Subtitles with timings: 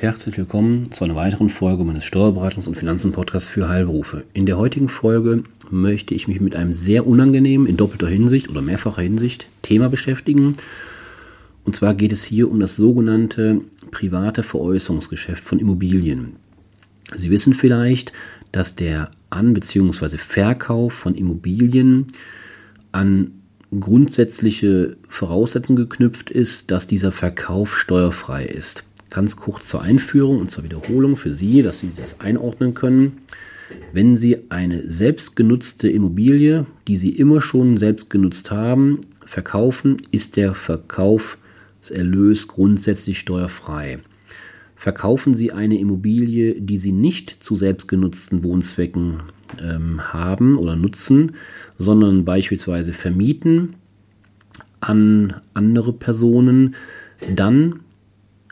[0.00, 4.24] Herzlich willkommen zu einer weiteren Folge meines Steuerberatungs- und Finanzen-Podcasts für Heilberufe.
[4.32, 8.62] In der heutigen Folge möchte ich mich mit einem sehr unangenehmen, in doppelter Hinsicht oder
[8.62, 10.54] mehrfacher Hinsicht Thema beschäftigen.
[11.66, 13.60] Und zwar geht es hier um das sogenannte
[13.90, 16.36] private Veräußerungsgeschäft von Immobilien.
[17.14, 18.14] Sie wissen vielleicht,
[18.52, 20.16] dass der An- bzw.
[20.16, 22.06] Verkauf von Immobilien
[22.90, 23.32] an
[23.78, 28.84] grundsätzliche Voraussetzungen geknüpft ist, dass dieser Verkauf steuerfrei ist.
[29.10, 33.18] Ganz kurz zur Einführung und zur Wiederholung für Sie, dass Sie das einordnen können.
[33.92, 40.54] Wenn Sie eine selbstgenutzte Immobilie, die Sie immer schon selbst genutzt haben, verkaufen, ist der
[40.54, 43.98] Verkaufserlös grundsätzlich steuerfrei.
[44.76, 49.22] Verkaufen Sie eine Immobilie, die Sie nicht zu selbstgenutzten Wohnzwecken
[49.60, 51.32] ähm, haben oder nutzen,
[51.78, 53.74] sondern beispielsweise vermieten
[54.80, 56.74] an andere Personen,
[57.34, 57.80] dann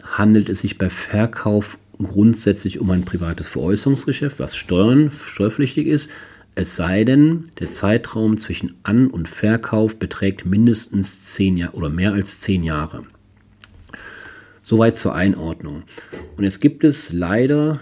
[0.05, 6.11] handelt es sich bei Verkauf grundsätzlich um ein privates Veräußerungsgeschäft, was Steuern, steuerpflichtig ist,
[6.59, 12.13] es sei denn, der Zeitraum zwischen An- und Verkauf beträgt mindestens zehn Jahre oder mehr
[12.15, 13.05] als zehn Jahre.
[14.65, 15.85] Soweit zur Einordnung.
[16.37, 17.79] Und jetzt gibt es leider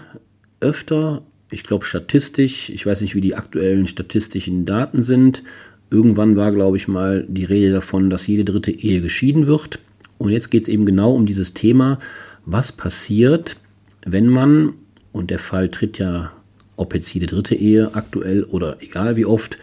[0.59, 5.41] öfter, ich glaube statistisch, ich weiß nicht, wie die aktuellen statistischen Daten sind.
[5.89, 9.79] Irgendwann war, glaube ich, mal die Rede davon, dass jede dritte Ehe geschieden wird.
[10.17, 11.99] Und jetzt geht es eben genau um dieses Thema,
[12.45, 13.57] was passiert,
[14.05, 14.73] wenn man,
[15.11, 16.31] und der Fall tritt ja,
[16.75, 19.57] ob jetzt jede dritte Ehe aktuell oder egal wie oft,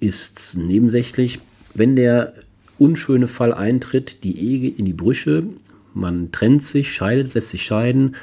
[0.00, 1.38] ist nebensächlich,
[1.74, 2.34] wenn der
[2.78, 5.44] unschöne Fall eintritt, die Ehe geht in die Brüche,
[5.92, 8.16] man trennt sich, scheidet, lässt sich scheiden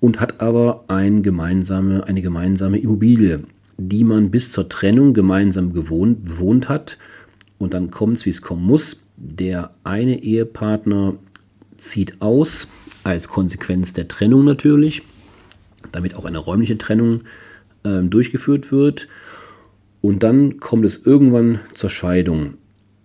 [0.00, 3.40] und hat aber ein gemeinsame, eine gemeinsame Immobilie,
[3.76, 6.98] die man bis zur Trennung gemeinsam gewohnt, bewohnt hat.
[7.58, 9.02] Und dann kommt es, wie es kommen muss.
[9.16, 11.14] Der eine Ehepartner
[11.76, 12.68] zieht aus,
[13.04, 15.02] als Konsequenz der Trennung natürlich,
[15.92, 17.22] damit auch eine räumliche Trennung
[17.82, 19.08] äh, durchgeführt wird.
[20.00, 22.54] Und dann kommt es irgendwann zur Scheidung.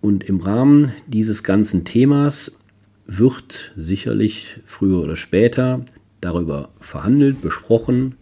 [0.00, 2.58] Und im Rahmen dieses ganzen Themas
[3.06, 5.84] wird sicherlich früher oder später
[6.20, 8.14] darüber verhandelt, besprochen,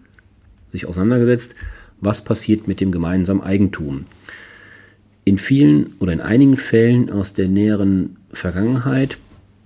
[0.70, 1.54] sich auseinandergesetzt,
[2.00, 4.06] was passiert mit dem gemeinsamen Eigentum
[5.24, 9.18] in vielen oder in einigen Fällen aus der näheren Vergangenheit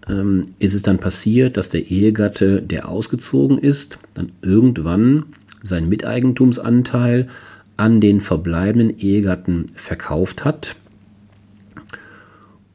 [0.09, 5.27] ähm, ist es dann passiert, dass der Ehegatte, der ausgezogen ist, dann irgendwann
[5.63, 7.29] seinen Miteigentumsanteil
[7.77, 10.77] an den verbleibenden Ehegatten verkauft hat.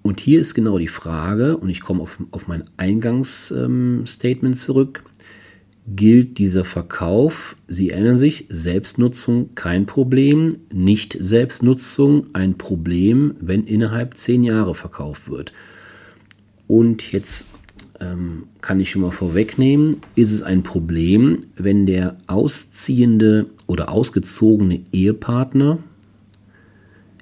[0.04, 5.04] Und hier ist genau die Frage, und ich komme auf, auf mein Eingangsstatement ähm, zurück,
[5.88, 14.16] gilt dieser Verkauf, Sie erinnern sich, Selbstnutzung kein Problem, nicht Selbstnutzung ein Problem, wenn innerhalb
[14.16, 15.54] zehn Jahre verkauft wird.
[16.68, 17.48] Und jetzt
[18.00, 24.82] ähm, kann ich schon mal vorwegnehmen, ist es ein Problem, wenn der ausziehende oder ausgezogene
[24.92, 25.80] Ehepartner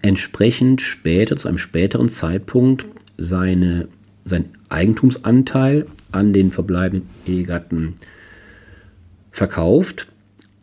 [0.02, 2.86] entsprechend später, zu einem späteren Zeitpunkt,
[3.18, 3.88] seine,
[4.26, 7.96] sein Eigentumsanteil an den verbleibenden Ehegatten
[9.40, 10.08] verkauft,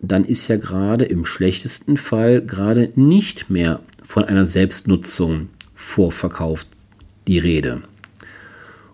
[0.03, 6.67] dann ist ja gerade im schlechtesten Fall gerade nicht mehr von einer Selbstnutzung vor Verkauf
[7.27, 7.81] die Rede.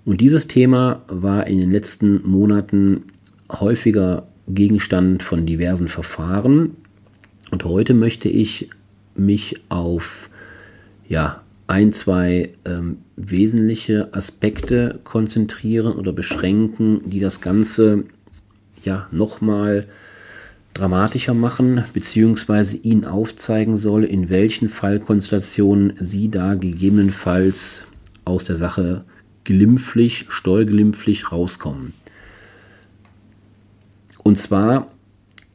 [0.04, 3.02] Und dieses Thema war in den letzten Monaten
[3.50, 6.76] häufiger Gegenstand von diversen Verfahren.
[7.50, 8.70] Und heute möchte ich
[9.16, 10.30] mich auf
[11.08, 18.04] ja, ein, zwei ähm, wesentliche Aspekte konzentrieren oder beschränken, die das Ganze
[18.84, 19.88] ja nochmal
[20.74, 27.86] dramatischer machen, beziehungsweise Ihnen aufzeigen soll, in welchen Fallkonstellationen Sie da gegebenenfalls
[28.24, 29.04] aus der Sache
[29.44, 31.92] glimpflich, steuerglimpflich rauskommen.
[34.22, 34.86] Und zwar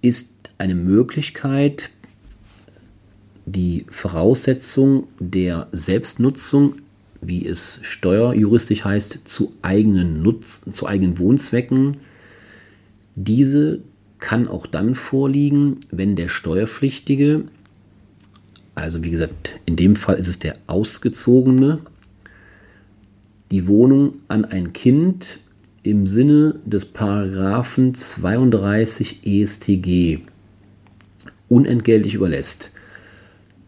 [0.01, 1.89] ist eine Möglichkeit,
[3.45, 6.75] die Voraussetzung der Selbstnutzung,
[7.21, 11.97] wie es steuerjuristisch heißt, zu eigenen, Nutz, zu eigenen Wohnzwecken
[13.17, 13.79] diese
[14.19, 17.45] kann auch dann vorliegen, wenn der Steuerpflichtige,
[18.75, 21.79] also wie gesagt, in dem Fall ist es der Ausgezogene,
[23.49, 25.39] die Wohnung an ein Kind
[25.81, 30.19] im Sinne des Paragraphen 32 ESTG
[31.49, 32.71] unentgeltlich überlässt.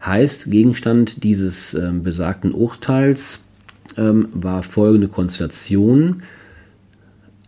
[0.04, 3.48] Heißt, Gegenstand dieses äh, besagten Urteils
[3.96, 6.22] ähm, war folgende Konstellation.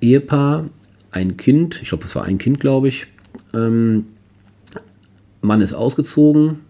[0.00, 0.68] Ehepaar
[1.12, 3.06] ein Kind, ich glaube, es war ein Kind, glaube ich.
[3.54, 4.06] Ähm,
[5.40, 6.60] Mann ist ausgezogen,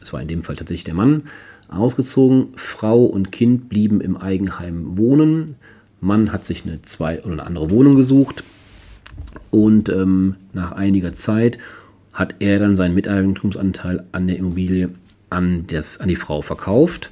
[0.00, 1.24] es war in dem Fall tatsächlich der Mann,
[1.68, 2.48] ausgezogen.
[2.56, 5.56] Frau und Kind blieben im Eigenheim wohnen.
[6.00, 8.44] Mann hat sich eine zwei oder eine andere Wohnung gesucht.
[9.50, 11.58] Und ähm, nach einiger Zeit
[12.12, 14.90] hat er dann seinen Miteigentumsanteil an der Immobilie
[15.30, 17.10] an, das, an die Frau verkauft.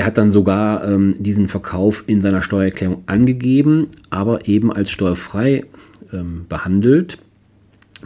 [0.00, 5.66] Er hat dann sogar ähm, diesen Verkauf in seiner Steuererklärung angegeben, aber eben als steuerfrei
[6.10, 7.18] ähm, behandelt,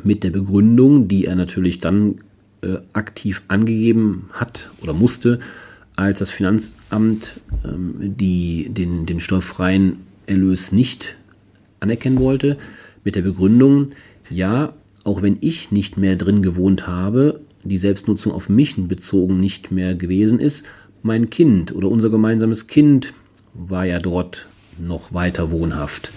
[0.03, 2.17] mit der Begründung, die er natürlich dann
[2.63, 5.39] äh, aktiv angegeben hat oder musste,
[5.95, 11.15] als das Finanzamt ähm, die, den, den steuerfreien Erlös nicht
[11.79, 12.59] anerkennen wollte,
[13.05, 13.91] mit der Begründung,
[14.29, 14.73] ja,
[15.05, 19.95] auch wenn ich nicht mehr drin gewohnt habe, die Selbstnutzung auf mich bezogen nicht mehr
[19.95, 20.67] gewesen ist,
[21.05, 23.13] mein Kind oder unser gemeinsames Kind
[23.53, 24.47] war ja dort
[24.83, 26.11] noch weiter wohnhaft.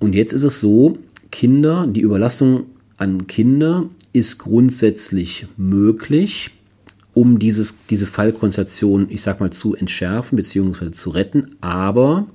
[0.00, 0.98] Und jetzt ist es so,
[1.30, 2.64] Kinder, die Überlassung
[2.96, 3.84] an Kinder
[4.14, 6.50] ist grundsätzlich möglich,
[7.12, 10.90] um dieses, diese Fallkonstellation, ich sag mal, zu entschärfen bzw.
[10.90, 12.26] zu retten, aber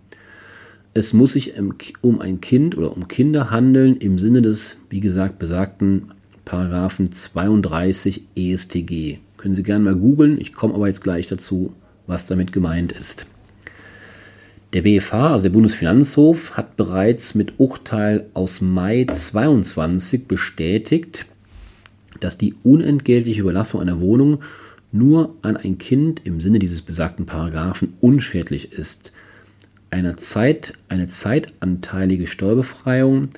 [0.94, 1.54] es muss sich
[2.02, 6.12] um ein Kind oder um Kinder handeln im Sinne des, wie gesagt, besagten
[6.46, 9.20] Paragraphen 32 ESTG.
[9.42, 11.74] Können Sie gerne mal googeln, ich komme aber jetzt gleich dazu,
[12.06, 13.26] was damit gemeint ist.
[14.74, 21.26] Der BFH, also der Bundesfinanzhof, hat bereits mit Urteil aus Mai 22 bestätigt,
[22.20, 24.44] dass die unentgeltliche Überlassung einer Wohnung
[24.92, 29.12] nur an ein Kind im Sinne dieses besagten Paragraphen unschädlich ist.
[29.90, 33.30] Eine, Zeit, eine zeitanteilige Steuerbefreiung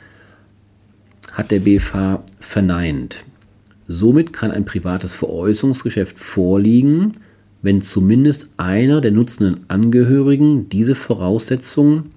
[1.32, 3.24] hat der BFH verneint.
[3.88, 7.12] Somit kann ein privates Veräußerungsgeschäft vorliegen,
[7.62, 12.12] wenn zumindest einer der nutzenden Angehörigen diese Voraussetzungen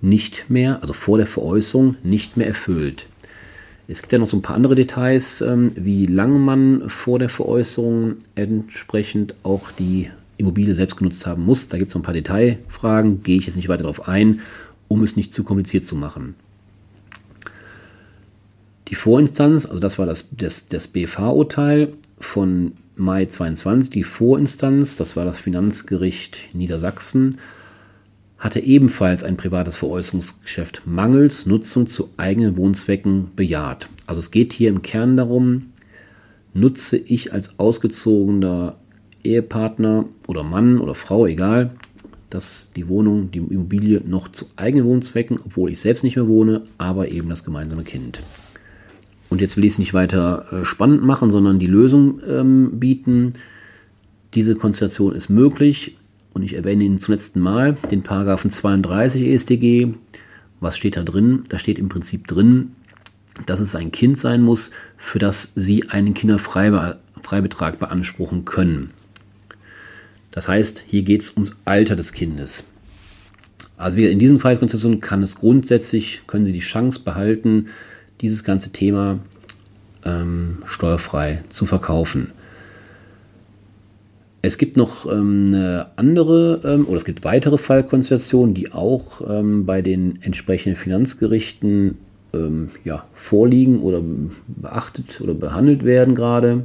[0.00, 3.06] nicht mehr, also vor der Veräußerung, nicht mehr erfüllt.
[3.86, 7.28] Es gibt ja noch so ein paar andere Details, ähm, wie lange man vor der
[7.28, 11.68] Veräußerung entsprechend auch die Immobilie selbst genutzt haben muss.
[11.68, 14.40] Da gibt es noch ein paar Detailfragen, gehe ich jetzt nicht weiter darauf ein,
[14.88, 16.34] um es nicht zu kompliziert zu machen.
[18.90, 25.16] Die Vorinstanz, also das war das, das, das BFH-Urteil von Mai 22, die Vorinstanz, das
[25.16, 27.36] war das Finanzgericht Niedersachsen,
[28.36, 33.88] hatte ebenfalls ein privates Veräußerungsgeschäft mangels Nutzung zu eigenen Wohnzwecken bejaht.
[34.06, 35.70] Also es geht hier im Kern darum,
[36.52, 38.76] nutze ich als ausgezogener
[39.22, 41.76] Ehepartner oder Mann oder Frau, egal,
[42.28, 46.62] dass die Wohnung, die Immobilie noch zu eigenen Wohnzwecken, obwohl ich selbst nicht mehr wohne,
[46.78, 48.20] aber eben das gemeinsame Kind.
[49.30, 53.30] Und jetzt will ich es nicht weiter äh, spannend machen, sondern die Lösung ähm, bieten.
[54.34, 55.96] Diese Konstellation ist möglich
[56.34, 59.94] und ich erwähne ihn zum letzten Mal, den Paragraphen 32 EStG.
[60.58, 61.44] Was steht da drin?
[61.48, 62.72] Da steht im Prinzip drin,
[63.46, 68.90] dass es ein Kind sein muss, für das Sie einen Kinderfreibetrag beanspruchen können.
[70.32, 72.64] Das heißt, hier geht es ums Alter des Kindes.
[73.76, 77.68] Also in diesen Freiheitskonstellationen kann es grundsätzlich, können Sie die Chance behalten,
[78.20, 79.18] dieses ganze Thema
[80.04, 82.32] ähm, steuerfrei zu verkaufen.
[84.42, 89.66] Es gibt noch ähm, eine andere ähm, oder es gibt weitere Fallkonstellationen, die auch ähm,
[89.66, 91.98] bei den entsprechenden Finanzgerichten
[92.32, 94.00] ähm, ja, vorliegen oder
[94.46, 96.64] beachtet oder behandelt werden gerade.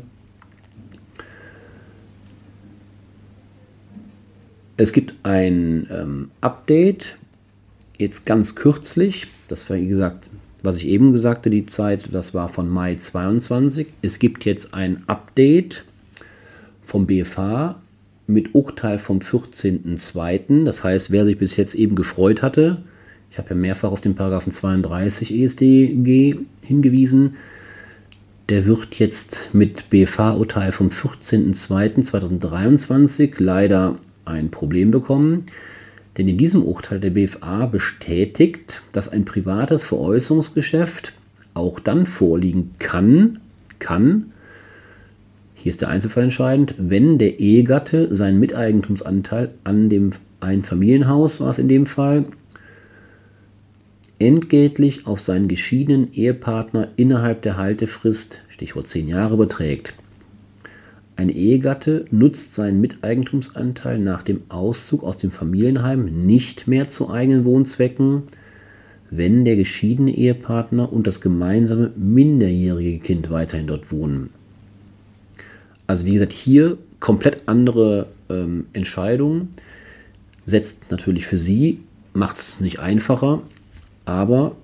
[4.77, 7.17] Es gibt ein ähm, Update,
[7.97, 10.29] jetzt ganz kürzlich, das war wie gesagt
[10.65, 13.88] was ich eben gesagt sagte, die Zeit, das war von Mai 22.
[14.01, 15.84] Es gibt jetzt ein Update
[16.84, 17.75] vom BFH
[18.27, 20.65] mit Urteil vom 14.02.
[20.65, 22.77] Das heißt, wer sich bis jetzt eben gefreut hatte,
[23.31, 27.36] ich habe ja mehrfach auf den Paragraphen 32 ESDG hingewiesen,
[28.50, 35.45] der wird jetzt mit BFH-Urteil vom 14.02.2023 leider ein Problem bekommen.
[36.17, 41.13] Denn in diesem Urteil der BFA bestätigt, dass ein privates Veräußerungsgeschäft
[41.53, 43.39] auch dann vorliegen kann,
[43.79, 44.31] kann,
[45.55, 51.60] hier ist der Einzelfall entscheidend, wenn der Ehegatte seinen Miteigentumsanteil an dem Einfamilienhaus, war es
[51.60, 52.25] in dem Fall,
[54.19, 59.95] entgeltlich auf seinen geschiedenen Ehepartner innerhalb der Haltefrist, Stichwort 10 Jahre, überträgt.
[61.17, 67.45] Ein Ehegatte nutzt seinen Miteigentumsanteil nach dem Auszug aus dem Familienheim nicht mehr zu eigenen
[67.45, 68.24] Wohnzwecken,
[69.12, 74.29] wenn der geschiedene Ehepartner und das gemeinsame minderjährige Kind weiterhin dort wohnen.
[75.88, 79.50] Also wie gesagt, hier komplett andere ähm, Entscheidungen.
[80.45, 81.79] Setzt natürlich für Sie,
[82.13, 83.41] macht es nicht einfacher,
[84.05, 84.55] aber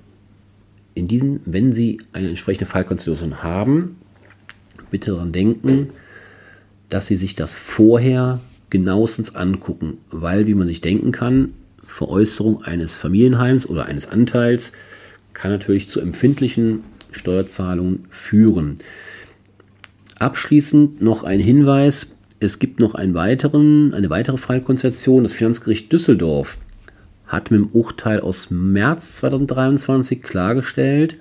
[0.96, 3.98] in diesen, wenn Sie eine entsprechende Fallkonstitution haben,
[4.90, 5.90] bitte daran denken,
[6.92, 12.98] dass sie sich das vorher genauestens angucken, weil, wie man sich denken kann, Veräußerung eines
[12.98, 14.74] Familienheims oder eines Anteils
[15.34, 18.76] kann natürlich zu empfindlichen Steuerzahlungen führen.
[20.20, 22.16] Abschließend noch ein Hinweis.
[22.42, 25.24] Es gibt noch einen weiteren, eine weitere Fallkonstellation.
[25.24, 26.58] Das Finanzgericht Düsseldorf
[27.26, 31.16] hat mit dem Urteil aus März 2023 klargestellt,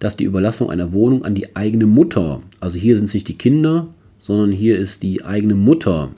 [0.00, 3.38] dass die Überlassung einer Wohnung an die eigene Mutter, also hier sind es nicht die
[3.38, 3.88] Kinder,
[4.24, 6.10] sondern hier ist die eigene Mutter,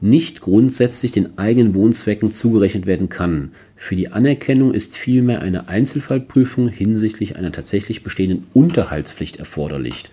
[0.00, 3.52] nicht grundsätzlich den eigenen Wohnzwecken zugerechnet werden kann.
[3.76, 10.06] Für die Anerkennung ist vielmehr eine Einzelfallprüfung hinsichtlich einer tatsächlich bestehenden Unterhaltspflicht erforderlich.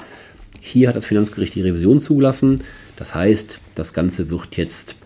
[0.60, 2.62] Hier hat das Finanzgericht die Revision zugelassen.
[2.96, 4.98] Das heißt, das Ganze wird jetzt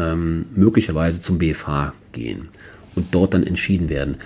[0.00, 2.48] ähm, möglicherweise zum BFH gehen
[2.96, 4.16] und dort dann entschieden werden.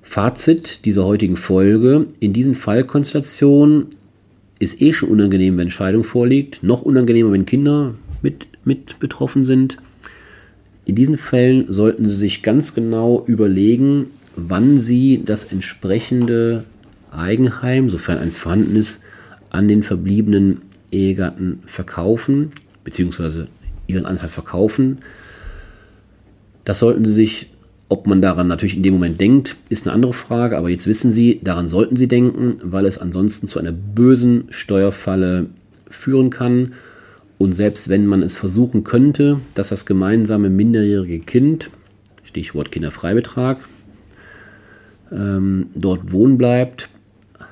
[0.00, 2.06] Fazit dieser heutigen Folge.
[2.20, 3.88] In diesen Fallkonstellationen
[4.62, 6.62] ist eh schon unangenehm, wenn Scheidung vorliegt.
[6.62, 9.78] Noch unangenehmer, wenn Kinder mit, mit betroffen sind.
[10.84, 16.64] In diesen Fällen sollten Sie sich ganz genau überlegen, wann Sie das entsprechende
[17.10, 19.02] Eigenheim, sofern eins vorhanden ist,
[19.50, 22.52] an den verbliebenen Ehegatten verkaufen,
[22.84, 23.48] beziehungsweise
[23.86, 24.98] ihren Anteil verkaufen.
[26.64, 27.50] Das sollten Sie sich,
[27.92, 31.10] ob man daran natürlich in dem Moment denkt, ist eine andere Frage, aber jetzt wissen
[31.10, 35.50] Sie, daran sollten Sie denken, weil es ansonsten zu einer bösen Steuerfalle
[35.90, 36.72] führen kann.
[37.36, 41.68] Und selbst wenn man es versuchen könnte, dass das gemeinsame minderjährige Kind,
[42.24, 43.58] Stichwort Kinderfreibetrag,
[45.12, 46.88] ähm, dort wohnen bleibt,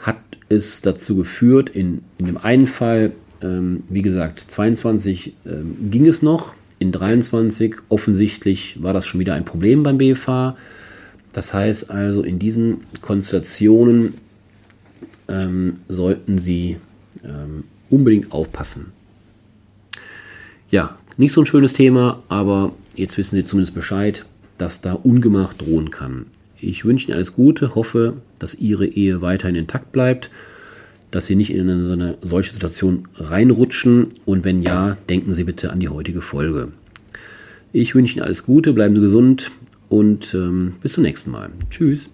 [0.01, 0.17] hat
[0.49, 6.23] es dazu geführt, in, in dem einen Fall, ähm, wie gesagt, 22 ähm, ging es
[6.23, 10.57] noch, in 23 offensichtlich war das schon wieder ein Problem beim BFH.
[11.33, 14.15] Das heißt also, in diesen Konstellationen
[15.29, 16.79] ähm, sollten Sie
[17.23, 18.93] ähm, unbedingt aufpassen.
[20.71, 24.25] Ja, nicht so ein schönes Thema, aber jetzt wissen Sie zumindest Bescheid,
[24.57, 26.27] dass da Ungemach drohen kann.
[26.59, 30.31] Ich wünsche Ihnen alles Gute, hoffe, dass Ihre Ehe weiterhin intakt bleibt,
[31.11, 35.81] dass Sie nicht in eine solche Situation reinrutschen und wenn ja, denken Sie bitte an
[35.81, 36.69] die heutige Folge.
[37.73, 39.51] Ich wünsche Ihnen alles Gute, bleiben Sie gesund
[39.89, 41.51] und ähm, bis zum nächsten Mal.
[41.71, 42.11] Tschüss.